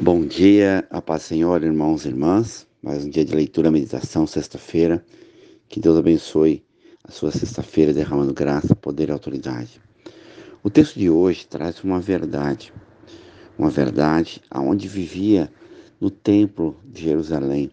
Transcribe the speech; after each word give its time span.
Bom 0.00 0.24
dia, 0.24 0.86
a 0.90 1.02
paz 1.02 1.24
Senhor, 1.24 1.60
irmãos 1.64 2.04
e 2.04 2.08
irmãs. 2.08 2.68
Mais 2.80 3.04
um 3.04 3.10
dia 3.10 3.24
de 3.24 3.34
leitura, 3.34 3.68
meditação, 3.68 4.28
sexta-feira. 4.28 5.04
Que 5.68 5.80
Deus 5.80 5.98
abençoe 5.98 6.64
a 7.02 7.10
sua 7.10 7.32
sexta-feira, 7.32 7.92
derramando 7.92 8.32
graça, 8.32 8.76
poder 8.76 9.08
e 9.08 9.12
autoridade. 9.12 9.80
O 10.62 10.70
texto 10.70 11.00
de 11.00 11.10
hoje 11.10 11.48
traz 11.48 11.82
uma 11.82 11.98
verdade, 11.98 12.72
uma 13.58 13.70
verdade 13.70 14.40
aonde 14.48 14.86
vivia 14.86 15.52
no 16.00 16.10
templo 16.10 16.76
de 16.84 17.02
Jerusalém, 17.02 17.68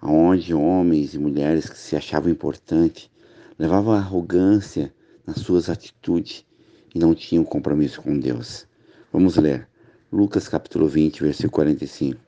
aonde 0.00 0.54
homens 0.54 1.12
e 1.12 1.18
mulheres 1.18 1.68
que 1.68 1.76
se 1.76 1.96
achavam 1.96 2.30
importantes 2.30 3.10
levavam 3.58 3.94
arrogância 3.94 4.94
nas 5.26 5.38
suas 5.40 5.68
atitudes 5.68 6.46
e 6.94 7.00
não 7.00 7.16
tinham 7.16 7.42
compromisso 7.42 8.00
com 8.00 8.16
Deus. 8.16 8.64
Vamos 9.12 9.34
ler. 9.34 9.73
Lucas 10.14 10.46
capítulo 10.46 10.86
20, 10.86 11.24
versículo 11.24 11.50
45. 11.50 12.20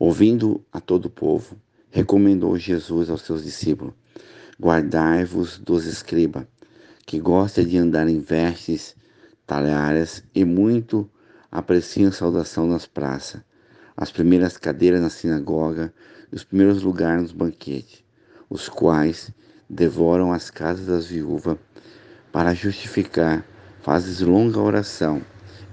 Ouvindo 0.00 0.60
a 0.72 0.80
todo 0.80 1.04
o 1.04 1.10
povo, 1.10 1.56
recomendou 1.88 2.58
Jesus 2.58 3.08
aos 3.08 3.22
seus 3.22 3.44
discípulos: 3.44 3.94
Guardai-vos 4.60 5.58
dos 5.58 5.86
escribas, 5.86 6.44
que 7.06 7.20
gostam 7.20 7.64
de 7.64 7.78
andar 7.78 8.08
em 8.08 8.18
vestes 8.18 8.96
talhares 9.46 10.24
e 10.34 10.44
muito 10.44 11.08
apreciam 11.52 12.10
saudação 12.10 12.66
nas 12.66 12.84
praças, 12.84 13.40
as 13.96 14.10
primeiras 14.10 14.56
cadeiras 14.56 15.00
na 15.00 15.08
sinagoga 15.08 15.94
e 16.32 16.34
os 16.34 16.42
primeiros 16.42 16.82
lugares 16.82 17.22
nos 17.22 17.32
banquetes, 17.32 18.02
os 18.50 18.68
quais 18.68 19.30
devoram 19.70 20.32
as 20.32 20.50
casas 20.50 20.86
das 20.86 21.06
viúvas 21.06 21.58
para 22.32 22.54
justificar, 22.54 23.46
fazes 23.82 24.20
longa 24.20 24.58
oração. 24.58 25.22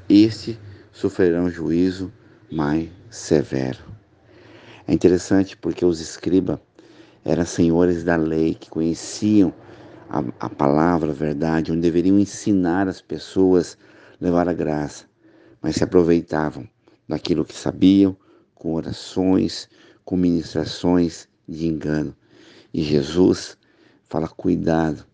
Este 0.08 0.60
sofrerão 0.92 1.50
juízo 1.50 2.12
mais 2.52 2.90
severo. 3.10 3.80
É 4.88 4.94
interessante 4.94 5.56
porque 5.56 5.86
os 5.86 6.00
escribas 6.00 6.60
eram 7.24 7.46
senhores 7.46 8.04
da 8.04 8.16
lei 8.16 8.56
que 8.56 8.70
conheciam 8.70 9.54
a, 10.10 10.24
a 10.40 10.50
palavra, 10.50 11.12
a 11.12 11.14
verdade, 11.14 11.72
onde 11.72 11.82
deveriam 11.82 12.20
ensinar 12.20 12.88
as 12.88 13.02
pessoas 13.02 13.78
a 14.20 14.26
levar 14.26 14.50
a 14.50 14.54
graça, 14.54 15.06
mas 15.62 15.76
se 15.76 15.84
aproveitavam 15.84 16.68
daquilo 17.08 17.46
que 17.46 17.56
sabiam 17.56 18.16
com 18.56 18.74
orações, 18.74 19.70
com 20.04 20.18
ministrações 20.18 21.28
de 21.48 21.68
engano. 21.68 22.16
E 22.74 22.84
Jesus 22.84 23.58
fala: 24.10 24.28
cuidado 24.28 25.06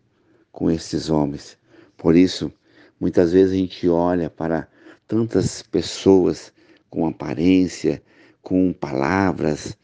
com 0.51 0.71
esses 0.71 1.09
homens. 1.09 1.57
Por 1.95 2.15
isso, 2.15 2.51
muitas 2.99 3.31
vezes 3.31 3.53
a 3.53 3.57
gente 3.57 3.87
olha 3.87 4.29
para 4.29 4.67
tantas 5.07 5.61
pessoas 5.61 6.51
com 6.89 7.07
aparência, 7.07 8.01
com 8.41 8.73
palavras, 8.73 9.77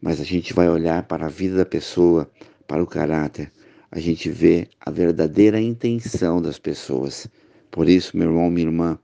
mas 0.00 0.20
a 0.20 0.24
gente 0.24 0.54
vai 0.54 0.68
olhar 0.68 1.02
para 1.04 1.26
a 1.26 1.30
vida 1.30 1.56
da 1.56 1.66
pessoa, 1.66 2.30
para 2.66 2.82
o 2.82 2.86
caráter, 2.86 3.50
a 3.90 3.98
gente 3.98 4.28
vê 4.28 4.68
a 4.80 4.90
verdadeira 4.90 5.60
intenção 5.60 6.40
das 6.40 6.58
pessoas. 6.58 7.26
Por 7.70 7.88
isso, 7.88 8.16
meu 8.16 8.28
irmão, 8.28 8.50
minha 8.50 8.66
irmã, 8.66 8.98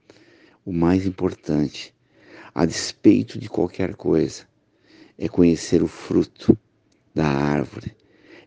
o 0.63 0.71
mais 0.71 1.05
importante, 1.05 1.93
a 2.53 2.65
despeito 2.65 3.39
de 3.39 3.49
qualquer 3.49 3.95
coisa, 3.95 4.43
é 5.17 5.27
conhecer 5.27 5.81
o 5.81 5.87
fruto 5.87 6.57
da 7.13 7.25
árvore, 7.25 7.95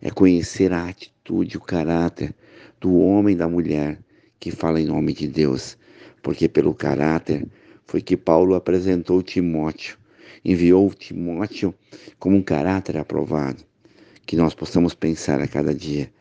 é 0.00 0.10
conhecer 0.10 0.72
a 0.72 0.88
atitude, 0.88 1.56
o 1.56 1.60
caráter 1.60 2.34
do 2.80 2.98
homem 2.98 3.34
e 3.34 3.38
da 3.38 3.48
mulher 3.48 3.98
que 4.38 4.50
fala 4.50 4.80
em 4.80 4.86
nome 4.86 5.12
de 5.12 5.26
Deus, 5.26 5.76
porque 6.22 6.48
pelo 6.48 6.74
caráter 6.74 7.46
foi 7.86 8.02
que 8.02 8.16
Paulo 8.16 8.54
apresentou 8.54 9.22
Timóteo, 9.22 9.96
enviou 10.44 10.92
Timóteo 10.92 11.74
como 12.18 12.36
um 12.36 12.42
caráter 12.42 12.96
aprovado, 12.98 13.64
que 14.26 14.36
nós 14.36 14.54
possamos 14.54 14.94
pensar 14.94 15.40
a 15.40 15.48
cada 15.48 15.74
dia, 15.74 16.12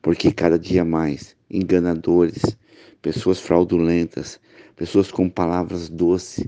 porque 0.00 0.32
cada 0.32 0.58
dia 0.58 0.84
mais 0.84 1.36
enganadores, 1.50 2.56
pessoas 3.02 3.38
fraudulentas, 3.38 4.40
pessoas 4.76 5.10
com 5.10 5.28
palavras 5.28 5.90
doces, 5.90 6.46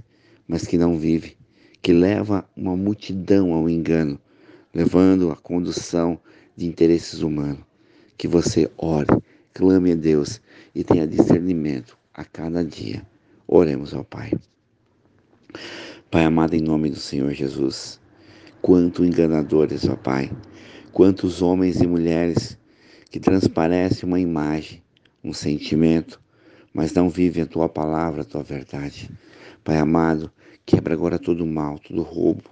mas 0.48 0.66
que 0.66 0.78
não 0.78 0.98
vivem, 0.98 1.37
que 1.82 1.93
leva 1.93 2.48
uma 2.56 2.77
multidão 2.77 3.53
ao 3.53 3.69
engano, 3.69 4.19
levando 4.72 5.31
a 5.31 5.37
condução 5.37 6.19
de 6.56 6.66
interesses 6.66 7.21
humanos. 7.21 7.65
Que 8.16 8.28
você 8.28 8.71
ore, 8.78 9.09
clame 9.53 9.93
a 9.93 9.97
Deus 9.97 10.41
e 10.75 10.84
tenha 10.84 11.06
discernimento 11.06 12.02
a 12.15 12.25
cada 12.25 12.65
dia. 12.65 13.06
Oremos 13.47 13.95
ao 13.95 14.05
Pai. 14.05 14.33
Pai 16.11 16.25
amado, 16.25 16.55
em 16.55 16.61
nome 16.61 16.91
do 16.91 16.97
Senhor 16.97 17.33
Jesus, 17.33 18.00
quanto 18.61 19.05
enganadores, 19.05 19.89
ó 19.89 19.97
Pai, 19.97 20.31
quantos 20.93 21.41
homens 21.41 21.81
e 21.81 21.87
mulheres 21.87 22.59
que 23.11 23.19
transparecem 23.19 24.09
uma 24.09 24.21
imagem, 24.21 24.83
um 25.22 25.33
sentimento, 25.33 26.21
mas 26.72 26.93
não 26.93 27.09
vivem 27.09 27.43
a 27.43 27.47
tua 27.47 27.69
palavra, 27.69 28.22
a 28.22 28.25
tua 28.25 28.43
verdade. 28.43 29.11
Pai 29.65 29.78
amado, 29.78 30.31
quebra 30.65 30.95
agora 30.95 31.19
todo 31.19 31.47
mal, 31.47 31.78
todo 31.78 32.03
roubo, 32.03 32.45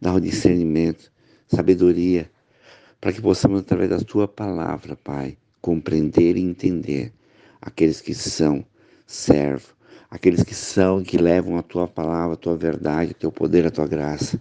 dá 0.00 0.12
o 0.12 0.20
discernimento, 0.20 1.10
sabedoria, 1.46 2.30
para 3.00 3.12
que 3.12 3.20
possamos, 3.20 3.60
através 3.60 3.90
da 3.90 3.98
tua 3.98 4.26
palavra, 4.26 4.96
Pai, 4.96 5.36
compreender 5.60 6.36
e 6.36 6.42
entender 6.42 7.12
aqueles 7.60 8.00
que 8.00 8.14
são 8.14 8.64
servo, 9.06 9.74
aqueles 10.10 10.42
que 10.42 10.54
são 10.54 11.00
e 11.00 11.04
que 11.04 11.18
levam 11.18 11.58
a 11.58 11.62
tua 11.62 11.86
palavra, 11.86 12.34
a 12.34 12.36
tua 12.36 12.56
verdade, 12.56 13.12
o 13.12 13.14
teu 13.14 13.32
poder, 13.32 13.66
a 13.66 13.70
tua 13.70 13.86
graça. 13.86 14.40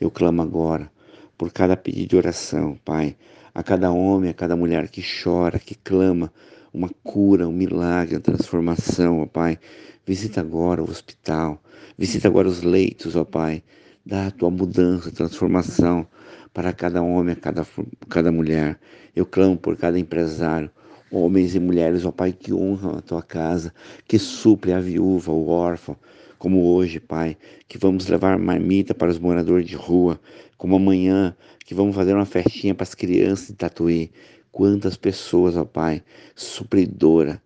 Eu 0.00 0.10
clamo 0.10 0.42
agora 0.42 0.90
por 1.36 1.52
cada 1.52 1.76
pedido 1.76 2.10
de 2.10 2.16
oração, 2.16 2.78
Pai, 2.84 3.16
a 3.54 3.62
cada 3.62 3.90
homem, 3.90 4.30
a 4.30 4.34
cada 4.34 4.56
mulher 4.56 4.88
que 4.88 5.02
chora, 5.02 5.58
que 5.58 5.74
clama 5.74 6.32
uma 6.72 6.88
cura, 7.02 7.48
um 7.48 7.52
milagre, 7.52 8.16
uma 8.16 8.20
transformação, 8.20 9.20
ó 9.20 9.26
Pai. 9.26 9.58
Visita 10.06 10.40
agora 10.40 10.82
o 10.82 10.90
hospital, 10.90 11.62
visita 11.96 12.28
agora 12.28 12.48
os 12.48 12.62
leitos, 12.62 13.16
ó 13.16 13.24
Pai. 13.24 13.62
Dá 14.04 14.28
a 14.28 14.30
tua 14.30 14.50
mudança, 14.50 15.10
transformação 15.10 16.06
para 16.52 16.72
cada 16.72 17.02
homem, 17.02 17.34
cada, 17.34 17.66
cada 18.08 18.32
mulher. 18.32 18.78
Eu 19.14 19.26
clamo 19.26 19.56
por 19.56 19.76
cada 19.76 19.98
empresário, 19.98 20.70
homens 21.10 21.54
e 21.54 21.60
mulheres, 21.60 22.04
ó 22.04 22.12
Pai, 22.12 22.32
que 22.32 22.52
honram 22.52 22.98
a 22.98 23.02
tua 23.02 23.22
casa, 23.22 23.72
que 24.06 24.18
suple 24.18 24.72
a 24.72 24.80
viúva, 24.80 25.32
o 25.32 25.48
órfão, 25.48 25.96
como 26.38 26.64
hoje, 26.72 27.00
Pai, 27.00 27.36
que 27.68 27.76
vamos 27.76 28.06
levar 28.06 28.38
marmita 28.38 28.94
para 28.94 29.10
os 29.10 29.18
moradores 29.18 29.66
de 29.66 29.76
rua, 29.76 30.20
como 30.56 30.76
amanhã, 30.76 31.36
que 31.64 31.74
vamos 31.74 31.94
fazer 31.94 32.14
uma 32.14 32.26
festinha 32.26 32.74
para 32.74 32.84
as 32.84 32.94
crianças 32.94 33.48
de 33.48 33.54
Tatuí. 33.54 34.10
Quantas 34.52 34.96
pessoas, 34.96 35.56
ó 35.56 35.64
Pai, 35.64 36.02
supridora 36.34 37.40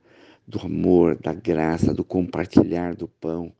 do 0.46 0.60
amor, 0.60 1.16
da 1.16 1.32
graça, 1.32 1.92
do 1.92 2.04
compartilhar 2.04 2.94
do 2.94 3.08
pão. 3.08 3.52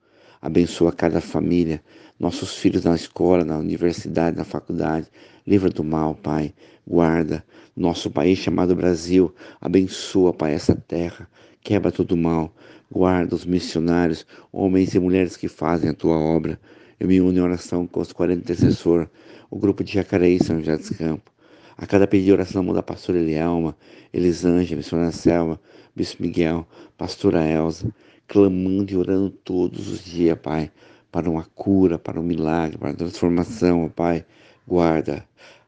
Abençoa 0.45 0.93
cada 0.93 1.23
família, 1.23 1.83
nossos 2.21 2.59
filhos 2.59 2.85
na 2.85 2.95
escola, 2.95 3.47
na 3.47 3.57
universidade, 3.57 4.37
na 4.37 4.45
faculdade. 4.45 5.07
Livra 5.47 5.71
do 5.71 5.83
mal, 5.83 6.15
Pai. 6.15 6.53
Guarda 6.87 7.43
nosso 7.75 8.11
país 8.11 8.41
chamado 8.41 8.77
Brasil. 8.77 9.35
Abençoa, 9.59 10.35
Pai, 10.35 10.53
essa 10.53 10.77
terra. 10.77 11.27
Quebra 11.63 11.91
todo 11.91 12.15
mal. 12.15 12.55
Guarda 12.93 13.35
os 13.35 13.47
missionários, 13.47 14.27
homens 14.53 14.95
e 14.95 14.99
mulheres 14.99 15.35
que 15.35 15.49
fazem 15.49 15.89
a 15.89 15.95
tua 15.95 16.19
obra. 16.19 16.61
Eu 17.01 17.09
me 17.09 17.23
uno 17.23 17.39
em 17.39 17.41
oração 17.41 17.87
com 17.87 18.01
os 18.01 18.13
40 18.13 18.41
intercessores, 18.41 19.09
o 19.51 19.59
grupo 19.59 19.83
de 19.83 19.95
Jacareí 19.95 20.45
São 20.45 20.59
José 20.59 20.77
dos 20.77 20.91
Campos. 20.91 21.33
A 21.75 21.87
cada 21.87 22.07
pedido 22.07 22.27
de 22.27 22.33
oração 22.35 22.63
muda 22.63 22.81
a 22.81 22.83
pastora 22.83 23.19
Elielma, 23.19 23.75
Elisângela, 24.13 24.77
missionária 24.77 25.11
Selma, 25.11 25.59
Bispo 25.97 26.21
Miguel, 26.21 26.69
pastora 26.99 27.49
Elza 27.49 27.89
clamando 28.27 28.93
e 28.93 28.97
orando 28.97 29.31
todos 29.31 29.89
os 29.89 30.05
dias, 30.05 30.39
Pai, 30.39 30.71
para 31.11 31.31
uma 31.31 31.45
cura, 31.55 31.99
para 31.99 32.21
um 32.21 32.25
milagre, 32.25 32.79
para 32.79 32.89
uma 32.89 32.97
transformação, 32.97 33.89
Pai. 33.89 34.25
Guarda 34.67 35.27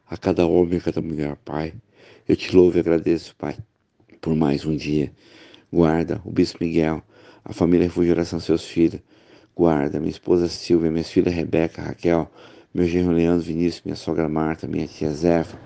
a 0.09 0.17
cada 0.17 0.45
homem, 0.45 0.77
a 0.77 0.81
cada 0.81 1.01
mulher, 1.01 1.37
Pai. 1.45 1.73
Eu 2.27 2.35
te 2.35 2.55
louvo 2.55 2.77
e 2.77 2.79
agradeço, 2.79 3.35
Pai, 3.37 3.57
por 4.19 4.35
mais 4.35 4.65
um 4.65 4.75
dia. 4.75 5.11
Guarda 5.71 6.21
o 6.25 6.31
Bispo 6.31 6.63
Miguel, 6.63 7.01
a 7.43 7.53
família 7.53 7.87
Refúgio 7.87 8.13
Oração, 8.13 8.39
seus 8.39 8.65
filhos. 8.65 9.01
Guarda 9.55 9.99
minha 9.99 10.11
esposa 10.11 10.47
Silvia, 10.47 10.91
minhas 10.91 11.09
filhas 11.09 11.33
Rebeca, 11.33 11.81
Raquel, 11.81 12.29
meu 12.73 12.85
genro 12.85 13.11
Leandro 13.11 13.45
Vinícius, 13.45 13.81
minha 13.83 13.95
sogra 13.95 14.29
Marta, 14.29 14.67
minha 14.67 14.87
tia 14.87 15.11
Zefa, 15.11 15.59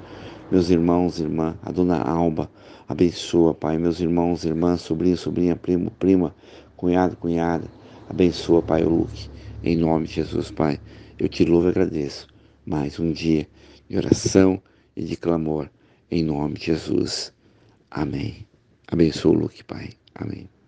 meus 0.52 0.70
irmãos 0.70 1.20
irmã, 1.20 1.58
a 1.62 1.72
dona 1.72 2.02
Alba. 2.02 2.50
Abençoa, 2.88 3.54
Pai, 3.54 3.78
meus 3.78 4.00
irmãos, 4.00 4.46
irmãs, 4.46 4.82
sobrinho, 4.82 5.18
sobrinha, 5.18 5.56
primo, 5.56 5.92
prima, 5.92 6.36
cunhado, 6.82 7.16
cunhada. 7.16 7.70
Abençoa, 8.10 8.64
Pai, 8.64 8.84
o 8.84 8.90
Luke. 8.90 9.30
Em 9.64 9.78
nome 9.78 10.08
de 10.08 10.16
Jesus, 10.16 10.50
Pai, 10.50 10.80
eu 11.20 11.30
te 11.30 11.46
louvo 11.46 11.68
e 11.68 11.70
agradeço. 11.70 12.26
Mais 12.66 13.00
um 13.00 13.12
dia 13.12 13.48
de 13.88 13.98
oração 13.98 14.60
e 14.96 15.04
de 15.04 15.16
clamor. 15.16 15.70
Em 16.10 16.24
nome 16.24 16.56
de 16.56 16.66
Jesus. 16.66 17.32
Amém. 17.92 18.48
Abençoa 18.88 19.32
o 19.32 19.40
Luke, 19.40 19.64
Pai. 19.64 19.92
Amém. 20.16 20.61